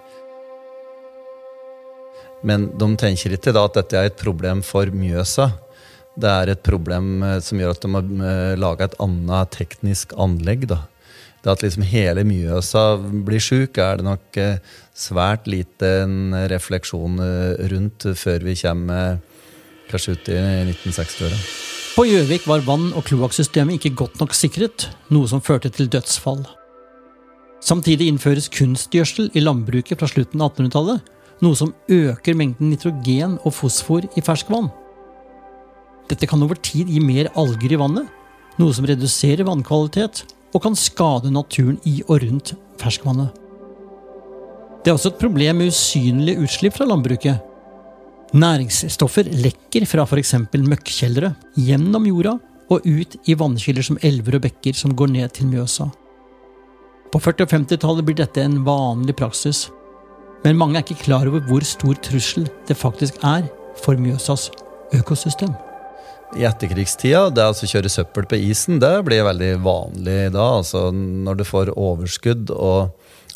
Men 2.46 2.70
de 2.78 2.90
tenker 3.02 3.34
ikke 3.36 3.54
da 3.56 3.66
at 3.66 3.76
dette 3.76 3.98
er 3.98 4.12
et 4.12 4.20
problem 4.20 4.62
for 4.64 4.88
Mjøsa. 4.94 5.50
Det 6.16 6.32
er 6.32 6.52
et 6.54 6.64
problem 6.64 7.24
eh, 7.26 7.40
som 7.44 7.60
gjør 7.60 7.74
at 7.74 7.84
de 7.84 7.92
har 7.92 8.12
eh, 8.30 8.58
laga 8.60 8.88
et 8.88 9.00
annet 9.04 9.52
teknisk 9.52 10.14
anlegg. 10.16 10.70
da. 10.72 10.86
Det 11.46 11.54
at 11.54 11.62
liksom 11.62 11.86
hele 11.86 12.24
Mjøsa 12.26 12.98
blir 12.98 13.44
sjuk, 13.44 13.78
er 13.78 14.00
det 14.00 14.08
nok 14.08 14.40
eh, 14.42 14.58
svært 14.98 15.46
lite 15.46 15.92
en 16.02 16.34
refleksjon 16.50 17.22
rundt 17.70 18.08
før 18.18 18.48
vi 18.48 18.58
kommer 18.58 19.20
kanskje 19.92 20.16
ut 20.18 20.30
i 20.34 20.40
1960-åra. 20.74 21.38
På 21.96 22.04
Gjøvik 22.10 22.48
var 22.50 22.66
vann- 22.66 22.92
og 22.98 23.06
kloakksystemet 23.08 23.78
ikke 23.78 23.94
godt 24.02 24.18
nok 24.20 24.34
sikret, 24.36 24.90
noe 25.14 25.30
som 25.30 25.44
førte 25.46 25.70
til 25.72 25.88
dødsfall. 25.88 26.42
Samtidig 27.64 28.10
innføres 28.10 28.50
kunstgjødsel 28.52 29.30
i 29.34 29.44
landbruket 29.46 30.02
fra 30.02 30.10
slutten 30.10 30.42
av 30.44 30.52
1800-tallet, 30.52 31.14
noe 31.46 31.56
som 31.56 31.72
øker 31.92 32.36
mengden 32.36 32.74
nitrogen 32.74 33.38
og 33.44 33.56
fosfor 33.56 34.10
i 34.18 34.24
ferskvann. 34.26 34.68
Dette 36.10 36.28
kan 36.30 36.44
over 36.46 36.60
tid 36.60 36.92
gi 36.92 37.00
mer 37.02 37.32
alger 37.40 37.78
i 37.78 37.80
vannet, 37.80 38.10
noe 38.60 38.76
som 38.76 38.86
reduserer 38.88 39.48
vannkvalitet 39.48 40.26
og 40.56 40.64
kan 40.64 40.78
skade 40.80 41.34
naturen 41.34 41.76
i 41.84 42.00
og 42.08 42.24
rundt 42.24 42.54
ferskvannet. 42.80 43.34
Det 44.84 44.92
er 44.92 44.96
også 44.96 45.12
et 45.12 45.20
problem 45.20 45.60
med 45.60 45.74
usynlige 45.74 46.40
utslipp 46.46 46.78
fra 46.78 46.88
landbruket. 46.88 47.42
Næringsstoffer 48.36 49.28
lekker 49.44 49.86
fra 49.90 50.06
f.eks. 50.06 50.36
møkkjellere 50.54 51.34
gjennom 51.58 52.08
jorda 52.08 52.38
og 52.72 52.86
ut 52.86 53.16
i 53.30 53.36
vannkilder 53.38 53.86
som 53.86 54.00
elver 54.02 54.38
og 54.38 54.46
bekker 54.46 54.78
som 54.78 54.96
går 54.98 55.12
ned 55.14 55.34
til 55.36 55.50
Mjøsa. 55.52 55.90
På 57.12 57.22
40- 57.22 57.46
og 57.46 57.52
50-tallet 57.54 58.06
blir 58.06 58.18
dette 58.20 58.44
en 58.44 58.64
vanlig 58.66 59.16
praksis, 59.18 59.68
men 60.44 60.58
mange 60.60 60.78
er 60.80 60.86
ikke 60.86 61.06
klar 61.06 61.30
over 61.30 61.44
hvor 61.48 61.66
stor 61.66 61.98
trussel 62.06 62.48
det 62.68 62.78
faktisk 62.78 63.22
er 63.24 63.48
for 63.82 63.98
Mjøsas 63.98 64.50
økosystem. 64.94 65.54
I 66.34 66.46
etterkrigstida, 66.50 67.30
det 67.30 67.46
å 67.46 67.68
kjøre 67.70 67.92
søppel 67.92 68.26
på 68.28 68.40
isen, 68.50 68.80
det 68.82 68.92
blir 69.08 69.26
veldig 69.28 69.52
vanlig 69.64 70.20
da. 70.34 70.48
Altså 70.58 70.90
når 70.92 71.40
du 71.40 71.44
får 71.48 71.74
overskudd 71.78 72.52
og 72.56 72.96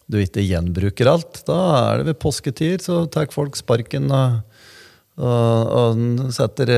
du 0.10 0.17
ikke 0.24 0.41
gjenbruker 0.41 1.12
alt, 1.12 1.43
da 1.48 1.58
er 1.84 2.01
det 2.01 2.10
ved 2.10 2.22
påsketider 2.24 2.81
så 2.81 3.03
tar 3.13 3.29
folk 3.29 3.60
sparken 3.60 4.10
og, 4.10 4.39
og, 5.22 5.69
og 5.69 6.34
setter 6.34 6.72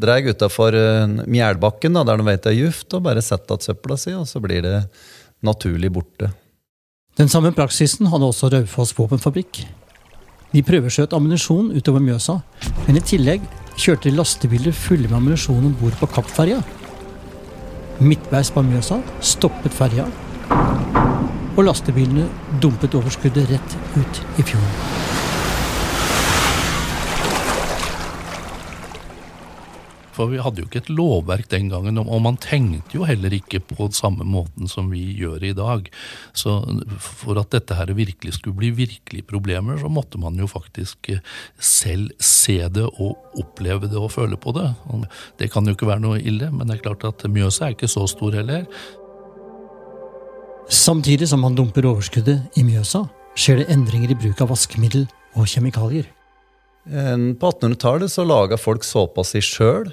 dreg 0.00 0.30
utafor 0.30 0.78
Mjælbakken, 1.26 1.98
der 1.98 2.22
de 2.22 2.28
vet 2.28 2.46
det 2.46 2.52
er 2.54 2.60
juft, 2.60 2.94
og 2.94 3.02
bare 3.08 3.24
setter 3.24 3.58
igjen 3.58 3.72
søpla 3.72 3.98
si, 3.98 4.14
og 4.14 4.28
så 4.30 4.42
blir 4.44 4.62
det 4.64 4.76
naturlig 5.42 5.90
borte. 5.92 6.30
Den 7.18 7.28
samme 7.28 7.50
praksisen 7.52 8.06
hadde 8.08 8.28
også 8.30 8.52
Raufoss 8.54 8.94
våpenfabrikk. 8.96 9.64
De 10.54 10.62
prøveskjøt 10.66 11.12
ammunisjon 11.14 11.72
utover 11.74 12.02
Mjøsa, 12.02 12.38
men 12.86 12.98
i 12.98 13.02
tillegg 13.02 13.42
kjørte 13.80 14.10
de 14.10 14.16
lastebiler 14.16 14.76
fulle 14.76 15.08
med 15.08 15.16
ammunisjon 15.16 15.64
om 15.70 15.76
bord 15.80 15.96
på 16.00 16.08
Kappferja. 16.14 16.60
Midtveis 18.00 18.52
på 18.52 18.64
Mjøsa 18.64 19.00
stoppet 19.20 19.76
ferja. 19.76 20.08
og 21.56 21.66
lastebilene 21.66 22.28
dumpet 22.62 22.94
overskuddet 22.96 23.50
rett 23.50 23.76
ut 23.98 24.24
i 24.38 24.42
fjorden. 24.42 24.99
For 30.20 30.28
vi 30.28 30.40
hadde 30.44 30.60
jo 30.60 30.68
ikke 30.68 30.82
et 30.82 30.90
lovverk 30.92 31.48
den 31.48 31.70
gangen, 31.72 31.96
og 32.02 32.18
man 32.20 32.36
tenkte 32.40 32.98
jo 32.98 33.06
heller 33.08 33.32
ikke 33.32 33.62
på 33.64 33.86
samme 33.96 34.26
måten 34.28 34.68
som 34.68 34.90
vi 34.92 35.00
gjør 35.16 35.46
i 35.48 35.54
dag. 35.56 35.88
Så 36.36 36.58
for 37.00 37.40
at 37.40 37.54
dette 37.54 37.78
her 37.78 37.94
virkelig 37.96 38.36
skulle 38.36 38.58
bli 38.58 38.68
virkelige 38.82 39.24
problemer, 39.30 39.78
så 39.80 39.88
måtte 39.88 40.20
man 40.20 40.36
jo 40.36 40.50
faktisk 40.50 41.08
eh, 41.14 41.24
selv 41.56 42.12
se 42.20 42.58
det 42.68 42.84
og 42.90 43.40
oppleve 43.40 43.88
det 43.88 43.96
og 43.96 44.12
føle 44.12 44.36
på 44.36 44.52
det. 44.58 44.68
Det 45.40 45.48
kan 45.54 45.64
jo 45.64 45.72
ikke 45.72 45.88
være 45.88 46.04
noe 46.04 46.20
ille, 46.20 46.50
men 46.52 46.68
det 46.68 46.76
er 46.76 46.84
klart 46.90 47.08
at 47.08 47.24
Mjøsa 47.24 47.70
er 47.70 47.78
ikke 47.78 47.88
så 47.88 48.04
stor 48.10 48.36
heller. 48.36 48.68
Samtidig 50.70 51.32
som 51.32 51.40
man 51.42 51.56
dumper 51.56 51.88
overskuddet 51.88 52.60
i 52.60 52.66
Mjøsa, 52.66 53.06
skjer 53.40 53.62
det 53.62 53.70
endringer 53.72 54.12
i 54.12 54.20
bruk 54.20 54.44
av 54.44 54.52
vaskemiddel 54.52 55.08
og 55.38 55.48
kjemikalier. 55.48 56.10
På 56.90 57.50
1800-tallet 57.50 58.10
så 58.12 58.24
laga 58.24 58.56
folk 58.58 58.84
såpa 58.86 59.24
si 59.26 59.42
sjøl, 59.44 59.90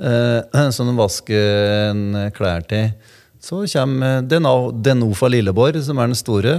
eh, 0.00 0.70
som 0.74 0.88
de 0.88 0.94
vasker 0.98 2.30
klær 2.36 2.64
til. 2.70 2.92
Så 3.42 3.64
kommer 3.66 4.22
Denofa 4.22 5.28
Lilleborg, 5.28 5.80
som 5.82 5.98
er 5.98 6.12
den 6.12 6.18
store, 6.18 6.56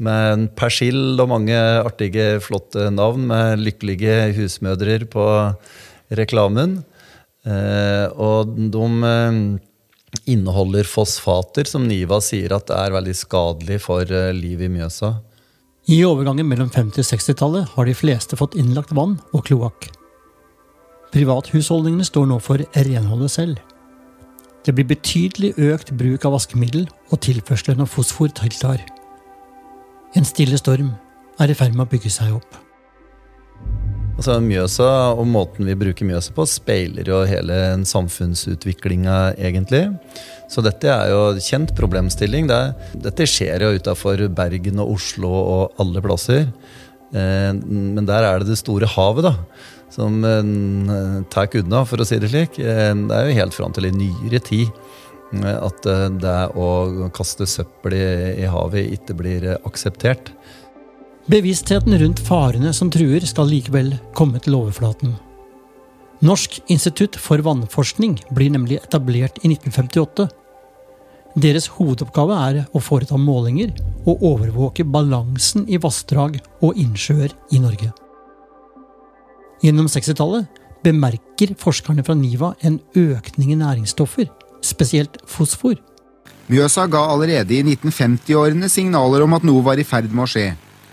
med 0.00 0.32
en 0.32 0.46
persill 0.56 1.20
og 1.20 1.28
mange 1.30 1.54
artige, 1.56 2.40
flotte 2.42 2.88
navn, 2.90 3.28
med 3.30 3.62
lykkelige 3.62 4.32
husmødre 4.38 5.04
på 5.12 5.26
reklamen. 6.18 6.80
Eh, 7.46 8.06
og 8.18 8.56
de 8.72 8.88
eh, 9.12 9.38
inneholder 10.34 10.88
fosfater, 10.88 11.68
som 11.68 11.86
Niva 11.86 12.18
sier 12.24 12.56
at 12.56 12.72
er 12.74 12.96
veldig 12.96 13.14
skadelig 13.16 13.78
for 13.86 14.10
livet 14.34 14.66
i 14.66 14.72
Mjøsa. 14.74 15.14
I 15.90 16.02
overgangen 16.04 16.46
mellom 16.46 16.68
50- 16.70 17.00
og 17.00 17.06
60-tallet 17.08 17.72
har 17.76 17.88
de 17.88 17.96
fleste 17.96 18.36
fått 18.38 18.58
innlagt 18.58 18.92
vann 18.96 19.16
og 19.30 19.46
kloakk. 19.48 19.88
Privathusholdningene 21.10 22.06
står 22.06 22.28
nå 22.30 22.38
for 22.42 22.62
renholdet 22.76 23.34
selv. 23.34 23.60
Det 24.66 24.74
blir 24.76 24.86
betydelig 24.90 25.54
økt 25.70 25.92
bruk 25.98 26.24
av 26.28 26.36
vaskemiddel, 26.36 26.86
og 27.10 27.22
tilførselen 27.24 27.82
av 27.82 27.90
fosfor 27.90 28.30
tiltar. 28.36 28.82
En 30.18 30.26
stille 30.26 30.58
storm 30.60 30.92
er 31.40 31.50
i 31.50 31.56
ferd 31.56 31.74
med 31.74 31.86
å 31.86 31.90
bygge 31.90 32.12
seg 32.12 32.34
opp. 32.36 32.58
Altså 34.20 34.36
Mjøsa 34.44 34.86
og 35.16 35.24
måten 35.32 35.64
vi 35.64 35.78
bruker 35.80 36.04
Mjøsa 36.04 36.34
på, 36.36 36.44
speiler 36.44 37.08
jo 37.08 37.22
hele 37.24 37.56
samfunnsutviklinga, 37.88 39.32
egentlig. 39.40 39.86
Så 40.52 40.60
dette 40.66 40.90
er 40.92 41.14
jo 41.14 41.22
kjent 41.40 41.72
problemstilling. 41.78 42.50
Det, 42.50 42.60
dette 43.06 43.28
skjer 43.30 43.64
jo 43.64 43.72
utafor 43.80 44.26
Bergen 44.36 44.82
og 44.84 44.98
Oslo 44.98 45.32
og 45.40 45.80
alle 45.80 46.04
plasser. 46.04 46.50
Eh, 47.16 47.52
men 47.56 48.04
der 48.04 48.28
er 48.28 48.42
det 48.42 48.52
det 48.52 48.60
store 48.60 48.90
havet, 48.92 49.30
da. 49.30 49.32
Som 49.90 50.24
eh, 50.24 51.22
tar 51.32 51.50
unna, 51.60 51.84
for 51.84 52.00
å 52.00 52.06
si 52.06 52.20
det 52.22 52.30
slik. 52.32 52.58
Eh, 52.62 52.94
det 52.94 53.16
er 53.16 53.28
jo 53.28 53.38
helt 53.40 53.56
fram 53.56 53.76
til 53.76 53.90
i 53.90 53.94
nyere 53.94 54.42
tid 54.42 54.72
at 55.30 55.84
det 56.18 56.38
å 56.58 57.08
kaste 57.14 57.46
søppel 57.46 57.94
i 57.94 58.48
havet 58.50 58.96
ikke 58.96 59.14
blir 59.14 59.44
akseptert. 59.62 60.32
Bevisstheten 61.30 61.94
rundt 62.02 62.18
farene 62.26 62.72
som 62.74 62.90
truer, 62.90 63.22
skal 63.22 63.46
likevel 63.46 63.92
komme 64.18 64.40
til 64.42 64.56
overflaten. 64.58 65.14
Norsk 66.26 66.58
institutt 66.66 67.14
for 67.14 67.38
vannforskning 67.46 68.18
blir 68.34 68.50
nemlig 68.50 68.80
etablert 68.80 69.38
i 69.44 69.52
1958. 69.52 70.26
Deres 71.38 71.70
hovedoppgave 71.76 72.42
er 72.48 72.60
å 72.74 72.82
foreta 72.82 73.20
målinger 73.20 73.70
og 74.02 74.24
overvåke 74.32 74.84
balansen 74.84 75.68
i 75.70 75.78
vassdrag 75.78 76.40
og 76.58 76.74
innsjøer 76.74 77.36
i 77.54 77.62
Norge. 77.62 77.94
Gjennom 79.60 79.90
60-tallet 79.92 80.48
bemerker 80.84 81.52
forskerne 81.60 82.04
fra 82.06 82.14
NIVA 82.16 82.54
en 82.64 82.78
økning 82.96 83.52
i 83.52 83.58
næringsstoffer, 83.60 84.30
spesielt 84.64 85.18
fosfor. 85.28 85.76
Mjøsa 86.50 86.86
ga 86.90 87.02
allerede 87.12 87.54
i 87.54 87.60
1950-årene 87.62 88.70
signaler 88.72 89.26
om 89.26 89.36
at 89.36 89.44
noe 89.44 89.60
var 89.66 89.78
i 89.78 89.84
ferd 89.84 90.08
med 90.10 90.24
å 90.24 90.30
skje. 90.32 90.46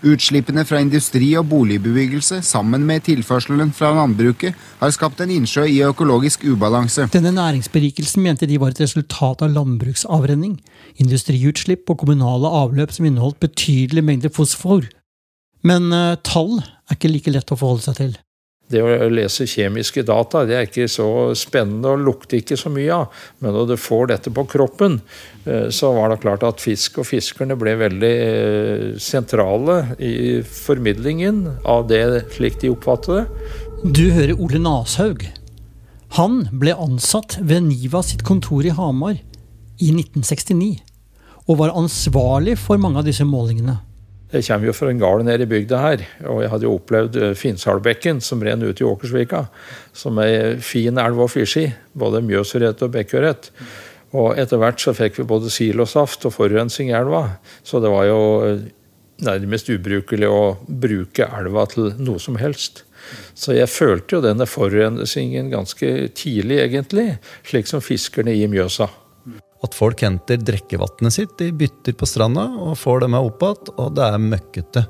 Utslippene 0.06 0.62
fra 0.68 0.78
industri 0.84 1.32
og 1.40 1.48
boligbebyggelse 1.50 2.42
sammen 2.46 2.84
med 2.86 3.02
tilførselen 3.08 3.72
fra 3.74 3.90
landbruket 3.96 4.54
har 4.78 4.92
skapt 4.94 5.24
en 5.24 5.32
innsjø 5.34 5.64
i 5.66 5.80
økologisk 5.88 6.44
ubalanse. 6.46 7.08
Denne 7.16 7.32
næringsberikelsen 7.34 8.22
mente 8.22 8.46
de 8.46 8.60
var 8.62 8.76
et 8.76 8.84
resultat 8.84 9.42
av 9.42 9.56
landbruksavrenning, 9.56 10.60
industriutslipp 11.02 11.90
og 11.90 12.04
kommunale 12.04 12.52
avløp 12.60 12.94
som 12.94 13.08
inneholdt 13.08 13.40
betydelige 13.48 14.06
mengder 14.06 14.30
fosfor. 14.30 14.86
Men 15.66 15.90
uh, 15.90 16.14
tall 16.22 16.60
er 16.60 16.94
ikke 16.94 17.10
like 17.16 17.34
lett 17.34 17.50
å 17.50 17.58
forholde 17.58 17.88
seg 17.88 18.02
til. 18.04 18.16
Det 18.68 18.82
å 18.84 19.08
lese 19.08 19.46
kjemiske 19.48 20.02
data 20.04 20.42
det 20.44 20.56
er 20.56 20.66
ikke 20.66 20.88
så 20.92 21.08
spennende 21.38 21.94
og 21.94 22.02
lukter 22.04 22.42
ikke 22.42 22.58
så 22.60 22.68
mye 22.72 22.92
av. 22.92 23.22
Men 23.40 23.56
når 23.56 23.70
du 23.70 23.76
får 23.80 24.10
dette 24.12 24.32
på 24.34 24.44
kroppen, 24.50 24.98
eh, 25.48 25.70
så 25.72 25.94
var 25.96 26.12
det 26.12 26.20
klart 26.24 26.44
at 26.44 26.60
fisk 26.60 27.00
og 27.00 27.08
fiskerne 27.08 27.56
ble 27.58 27.78
veldig 27.80 28.12
eh, 28.26 28.84
sentrale 29.00 29.80
i 29.96 30.42
formidlingen 30.44 31.46
av 31.64 31.88
det 31.88 32.04
slik 32.36 32.60
de 32.60 32.74
oppfattet 32.74 33.22
det. 33.22 33.56
Du 33.96 34.04
hører 34.12 34.36
Ole 34.36 34.60
Nashaug. 34.60 35.24
Han 36.16 36.42
ble 36.52 36.76
ansatt 36.76 37.38
ved 37.40 37.66
Niva 37.68 38.02
sitt 38.04 38.24
kontor 38.26 38.66
i 38.66 38.72
Hamar 38.74 39.16
i 39.78 39.90
1969, 39.92 40.78
og 41.48 41.60
var 41.60 41.76
ansvarlig 41.76 42.58
for 42.60 42.80
mange 42.80 43.00
av 43.00 43.08
disse 43.08 43.24
målingene. 43.28 43.78
Jeg 44.28 44.44
kommer 44.44 44.68
jo 44.68 44.74
fra 44.76 44.90
en 44.92 44.98
gard 45.00 45.22
nede 45.24 45.46
i 45.46 45.48
bygda 45.48 45.78
her, 45.80 46.02
og 46.28 46.42
jeg 46.42 46.50
hadde 46.52 46.66
jo 46.66 46.74
opplevd 46.76 47.14
Finsalbekken 47.40 48.18
som 48.20 48.42
renner 48.44 48.74
ut 48.74 48.82
i 48.82 48.84
Åkersvika, 48.84 49.46
som 49.96 50.20
ei 50.20 50.58
fin 50.60 51.00
elv 51.00 51.22
å 51.24 51.28
fiske 51.32 51.62
i. 51.64 51.70
Både 51.96 52.20
Mjøsørret 52.26 52.84
og 52.84 52.92
Bekkørret. 52.92 53.48
Og 54.12 54.36
etter 54.40 54.60
hvert 54.60 54.84
så 54.84 54.92
fikk 54.96 55.22
vi 55.22 55.28
både 55.28 55.52
silosaft 55.52 56.28
og 56.28 56.36
forurensning 56.36 56.92
i 56.92 56.96
elva, 56.96 57.38
så 57.64 57.80
det 57.80 57.92
var 57.92 58.04
jo 58.08 58.20
eh, 58.44 58.68
nærmest 59.24 59.72
ubrukelig 59.72 60.28
å 60.28 60.42
bruke 60.68 61.28
elva 61.40 61.64
til 61.72 61.94
noe 61.96 62.20
som 62.20 62.36
helst. 62.40 62.84
Så 63.32 63.56
jeg 63.56 63.72
følte 63.72 64.18
jo 64.18 64.24
denne 64.24 64.44
forurensningen 64.48 65.48
ganske 65.52 65.92
tidlig, 66.16 66.60
egentlig, 66.68 67.14
slik 67.48 67.68
som 67.70 67.84
fiskerne 67.84 68.36
i 68.36 68.48
Mjøsa. 68.50 68.90
At 69.64 69.74
folk 69.74 70.02
henter 70.04 70.38
drikkevannet 70.38 71.14
sitt, 71.14 71.34
de 71.40 71.50
bytter 71.52 71.96
på 71.98 72.06
stranda 72.06 72.46
og 72.62 72.76
får 72.78 73.02
det 73.04 73.10
med 73.14 73.26
opp 73.26 73.42
igjen, 73.42 73.72
og 73.74 73.96
det 73.96 74.06
er 74.06 74.22
møkkete. 74.22 74.84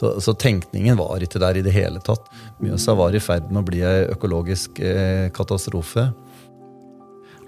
Så, 0.00 0.14
så, 0.24 0.32
tenkningen 0.32 0.96
var 0.96 1.22
ikke 1.22 1.40
der 1.42 1.58
i 1.60 1.62
det 1.64 1.74
hele 1.74 2.00
tatt. 2.04 2.24
Mjøsa 2.62 2.94
var 2.98 3.14
i 3.14 3.20
ferd 3.22 3.50
med 3.52 3.62
å 3.62 3.68
bli 3.68 3.82
ei 3.84 4.06
økologisk 4.14 4.80
eh, 4.80 5.28
katastrofe. 5.34 6.08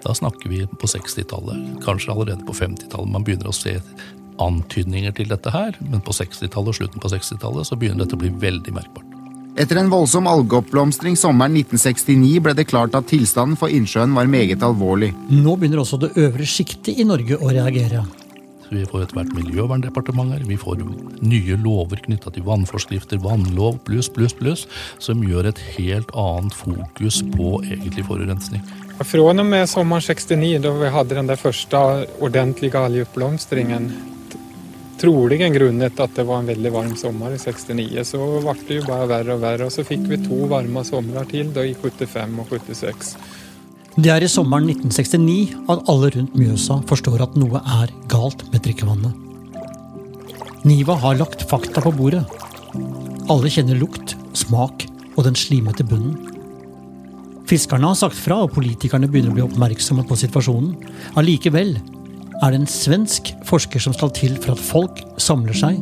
Da 0.01 0.13
snakker 0.17 0.49
vi 0.49 0.63
på 0.65 0.89
60-tallet, 0.89 1.81
kanskje 1.85 2.13
allerede 2.13 2.45
på 2.47 2.55
50-tallet. 2.57 3.11
Man 3.13 3.25
begynner 3.25 3.51
å 3.51 3.55
se 3.55 3.75
antydninger 4.41 5.13
til 5.17 5.29
dette 5.29 5.53
her, 5.53 5.77
men 5.85 6.01
på 6.05 6.15
60-tallet 6.17 6.73
og 6.73 6.77
slutten 6.79 7.03
på 7.03 7.11
60-tallet 7.13 7.69
så 7.69 7.77
begynner 7.77 8.05
dette 8.05 8.17
å 8.17 8.21
bli 8.21 8.33
veldig 8.41 8.77
merkbart. 8.77 9.20
Etter 9.59 9.81
en 9.81 9.89
voldsom 9.91 10.29
algeoppblomstring 10.31 11.17
sommeren 11.19 11.57
1969 11.59 12.39
ble 12.45 12.53
det 12.55 12.69
klart 12.69 12.95
at 12.95 13.09
tilstanden 13.11 13.57
for 13.59 13.73
innsjøen 13.73 14.13
var 14.15 14.29
meget 14.31 14.63
alvorlig. 14.63 15.11
Nå 15.27 15.57
begynner 15.59 15.81
også 15.83 15.99
det 15.99 16.13
øvre 16.15 16.47
sjiktet 16.47 16.95
i 16.95 17.05
Norge 17.07 17.35
å 17.35 17.51
reagere. 17.51 18.05
Vi 18.71 18.85
får 18.87 19.03
etter 19.03 19.17
hvert 19.17 19.33
miljøverndepartementer, 19.35 20.45
vi 20.47 20.55
får 20.55 20.85
nye 21.19 21.57
lover 21.59 21.99
knytta 22.05 22.31
til 22.31 22.45
vannforskrifter, 22.47 23.19
vannlov 23.19 23.81
pluss, 23.83 24.07
pluss, 24.07 24.31
pluss, 24.39 24.63
som 25.03 25.19
gjør 25.27 25.49
et 25.49 25.59
helt 25.73 26.13
annet 26.15 26.55
fokus 26.55 27.19
på 27.33 27.57
egentlig 27.65 28.07
forurensning. 28.07 28.63
Fra 29.01 29.25
og 29.25 29.43
med 29.43 29.67
sommeren 29.67 30.05
69, 30.05 30.61
da 30.63 30.71
vi 30.77 30.93
hadde 30.95 31.19
den 31.19 31.27
der 31.27 31.41
første 31.41 31.83
ordentlige 32.23 32.79
algeoppblomstringen, 32.79 33.91
troligen 35.01 35.53
grunnet 35.55 35.99
at 35.99 36.15
det 36.15 36.25
var 36.27 36.41
en 36.41 36.49
veldig 36.51 36.71
varm 36.73 36.93
sommer 36.99 37.33
i 37.33 37.39
69, 37.41 38.03
så 38.05 38.19
ble 38.45 38.55
det 38.67 38.79
jo 38.79 38.87
bare 38.87 39.07
verre 39.09 39.35
og 39.35 39.41
verre. 39.43 39.67
Og 39.67 39.73
så 39.73 39.85
fikk 39.87 40.05
vi 40.11 40.19
to 40.21 40.43
varme 40.51 40.83
somre 40.87 41.25
til, 41.31 41.49
da 41.55 41.65
i 41.65 41.73
75 41.73 42.37
og 42.43 42.53
76. 42.53 43.15
Det 43.97 44.11
er 44.13 44.23
i 44.23 44.29
sommeren 44.31 44.69
1969 44.71 45.67
at 45.73 45.81
alle 45.91 46.11
rundt 46.15 46.35
Mjøsa 46.39 46.79
forstår 46.87 47.25
at 47.25 47.33
noe 47.39 47.59
er 47.81 47.91
galt 48.11 48.45
med 48.53 48.63
drikkevannet. 48.63 49.27
Niva 50.63 50.95
har 51.01 51.17
lagt 51.17 51.43
fakta 51.49 51.81
på 51.83 51.91
bordet. 51.97 52.21
Alle 53.31 53.49
kjenner 53.51 53.79
lukt, 53.81 54.13
smak 54.37 54.85
og 55.17 55.25
den 55.25 55.35
slimete 55.35 55.83
bunnen. 55.83 56.15
Fiskerne 57.49 57.89
har 57.89 57.97
sagt 57.99 58.15
fra, 58.15 58.43
og 58.45 58.53
politikerne 58.55 59.09
begynner 59.11 59.33
å 59.33 59.35
bli 59.35 59.43
oppmerksomme 59.43 60.05
på 60.07 60.15
situasjonen. 60.21 60.75
Allikevel 61.19 61.73
er 62.41 62.53
det 62.53 62.61
en 62.61 62.69
svensk 62.69 63.33
forsker 63.45 63.83
som 63.83 63.93
skal 63.93 64.11
til 64.17 64.35
for 64.41 64.55
at 64.55 64.63
folk 64.65 65.01
samler 65.21 65.57
seg 65.57 65.77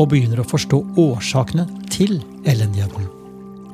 og 0.00 0.10
begynner 0.12 0.42
å 0.42 0.48
forstå 0.48 0.80
årsakene 1.00 1.66
til 1.92 2.18
elendigheten. 2.48 3.08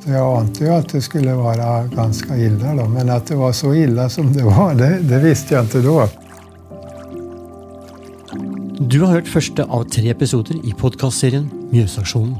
Jeg 0.09 0.23
ante 0.23 0.65
jo 0.65 0.73
at 0.73 0.93
det 0.95 1.03
skulle 1.05 1.35
være 1.37 1.89
ganske 1.93 2.39
ille, 2.39 2.75
da. 2.79 2.87
men 2.89 3.11
at 3.13 3.29
det 3.29 3.37
var 3.39 3.53
så 3.57 3.75
ille 3.77 4.07
som 4.13 4.31
det 4.33 4.47
var, 4.47 4.73
det, 4.79 5.03
det 5.11 5.19
visste 5.25 5.57
jeg 5.57 5.69
ikke 5.69 5.83
da. 5.85 6.07
Du 8.79 9.01
har 9.03 9.19
hørt 9.19 9.29
første 9.29 9.67
av 9.67 9.89
tre 9.91 10.07
episoder 10.13 10.61
i 10.63 10.73
podkastserien 10.79 11.49
Mjøsaksjonen. 11.73 12.39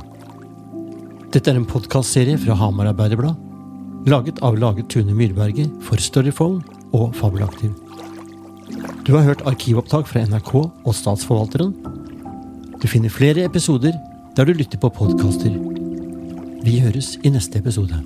Dette 1.35 1.51
er 1.51 1.59
en 1.59 1.67
podkastserie 1.69 2.39
fra 2.41 2.57
Hamar 2.57 2.89
Arbeiderblad, 2.95 3.37
laget 4.09 4.39
av 4.47 4.57
Laget 4.57 4.89
Tune 4.95 5.13
Myrberget 5.19 5.75
for 5.85 6.01
Storyphone 6.01 6.63
og 6.97 7.11
Fabelaktiv. 7.19 7.75
Du 9.09 9.15
har 9.17 9.23
hørt 9.25 9.41
arkivopptak 9.49 10.05
fra 10.05 10.21
NRK 10.21 10.51
og 10.59 10.93
Statsforvalteren. 10.93 11.71
Du 12.77 12.85
finner 12.93 13.09
flere 13.09 13.47
episoder 13.49 13.95
der 14.37 14.45
du 14.45 14.53
lytter 14.53 14.77
på 14.83 14.91
podkaster. 14.93 15.55
Vi 16.61 16.75
høres 16.85 17.15
i 17.25 17.33
neste 17.33 17.57
episode. 17.63 18.03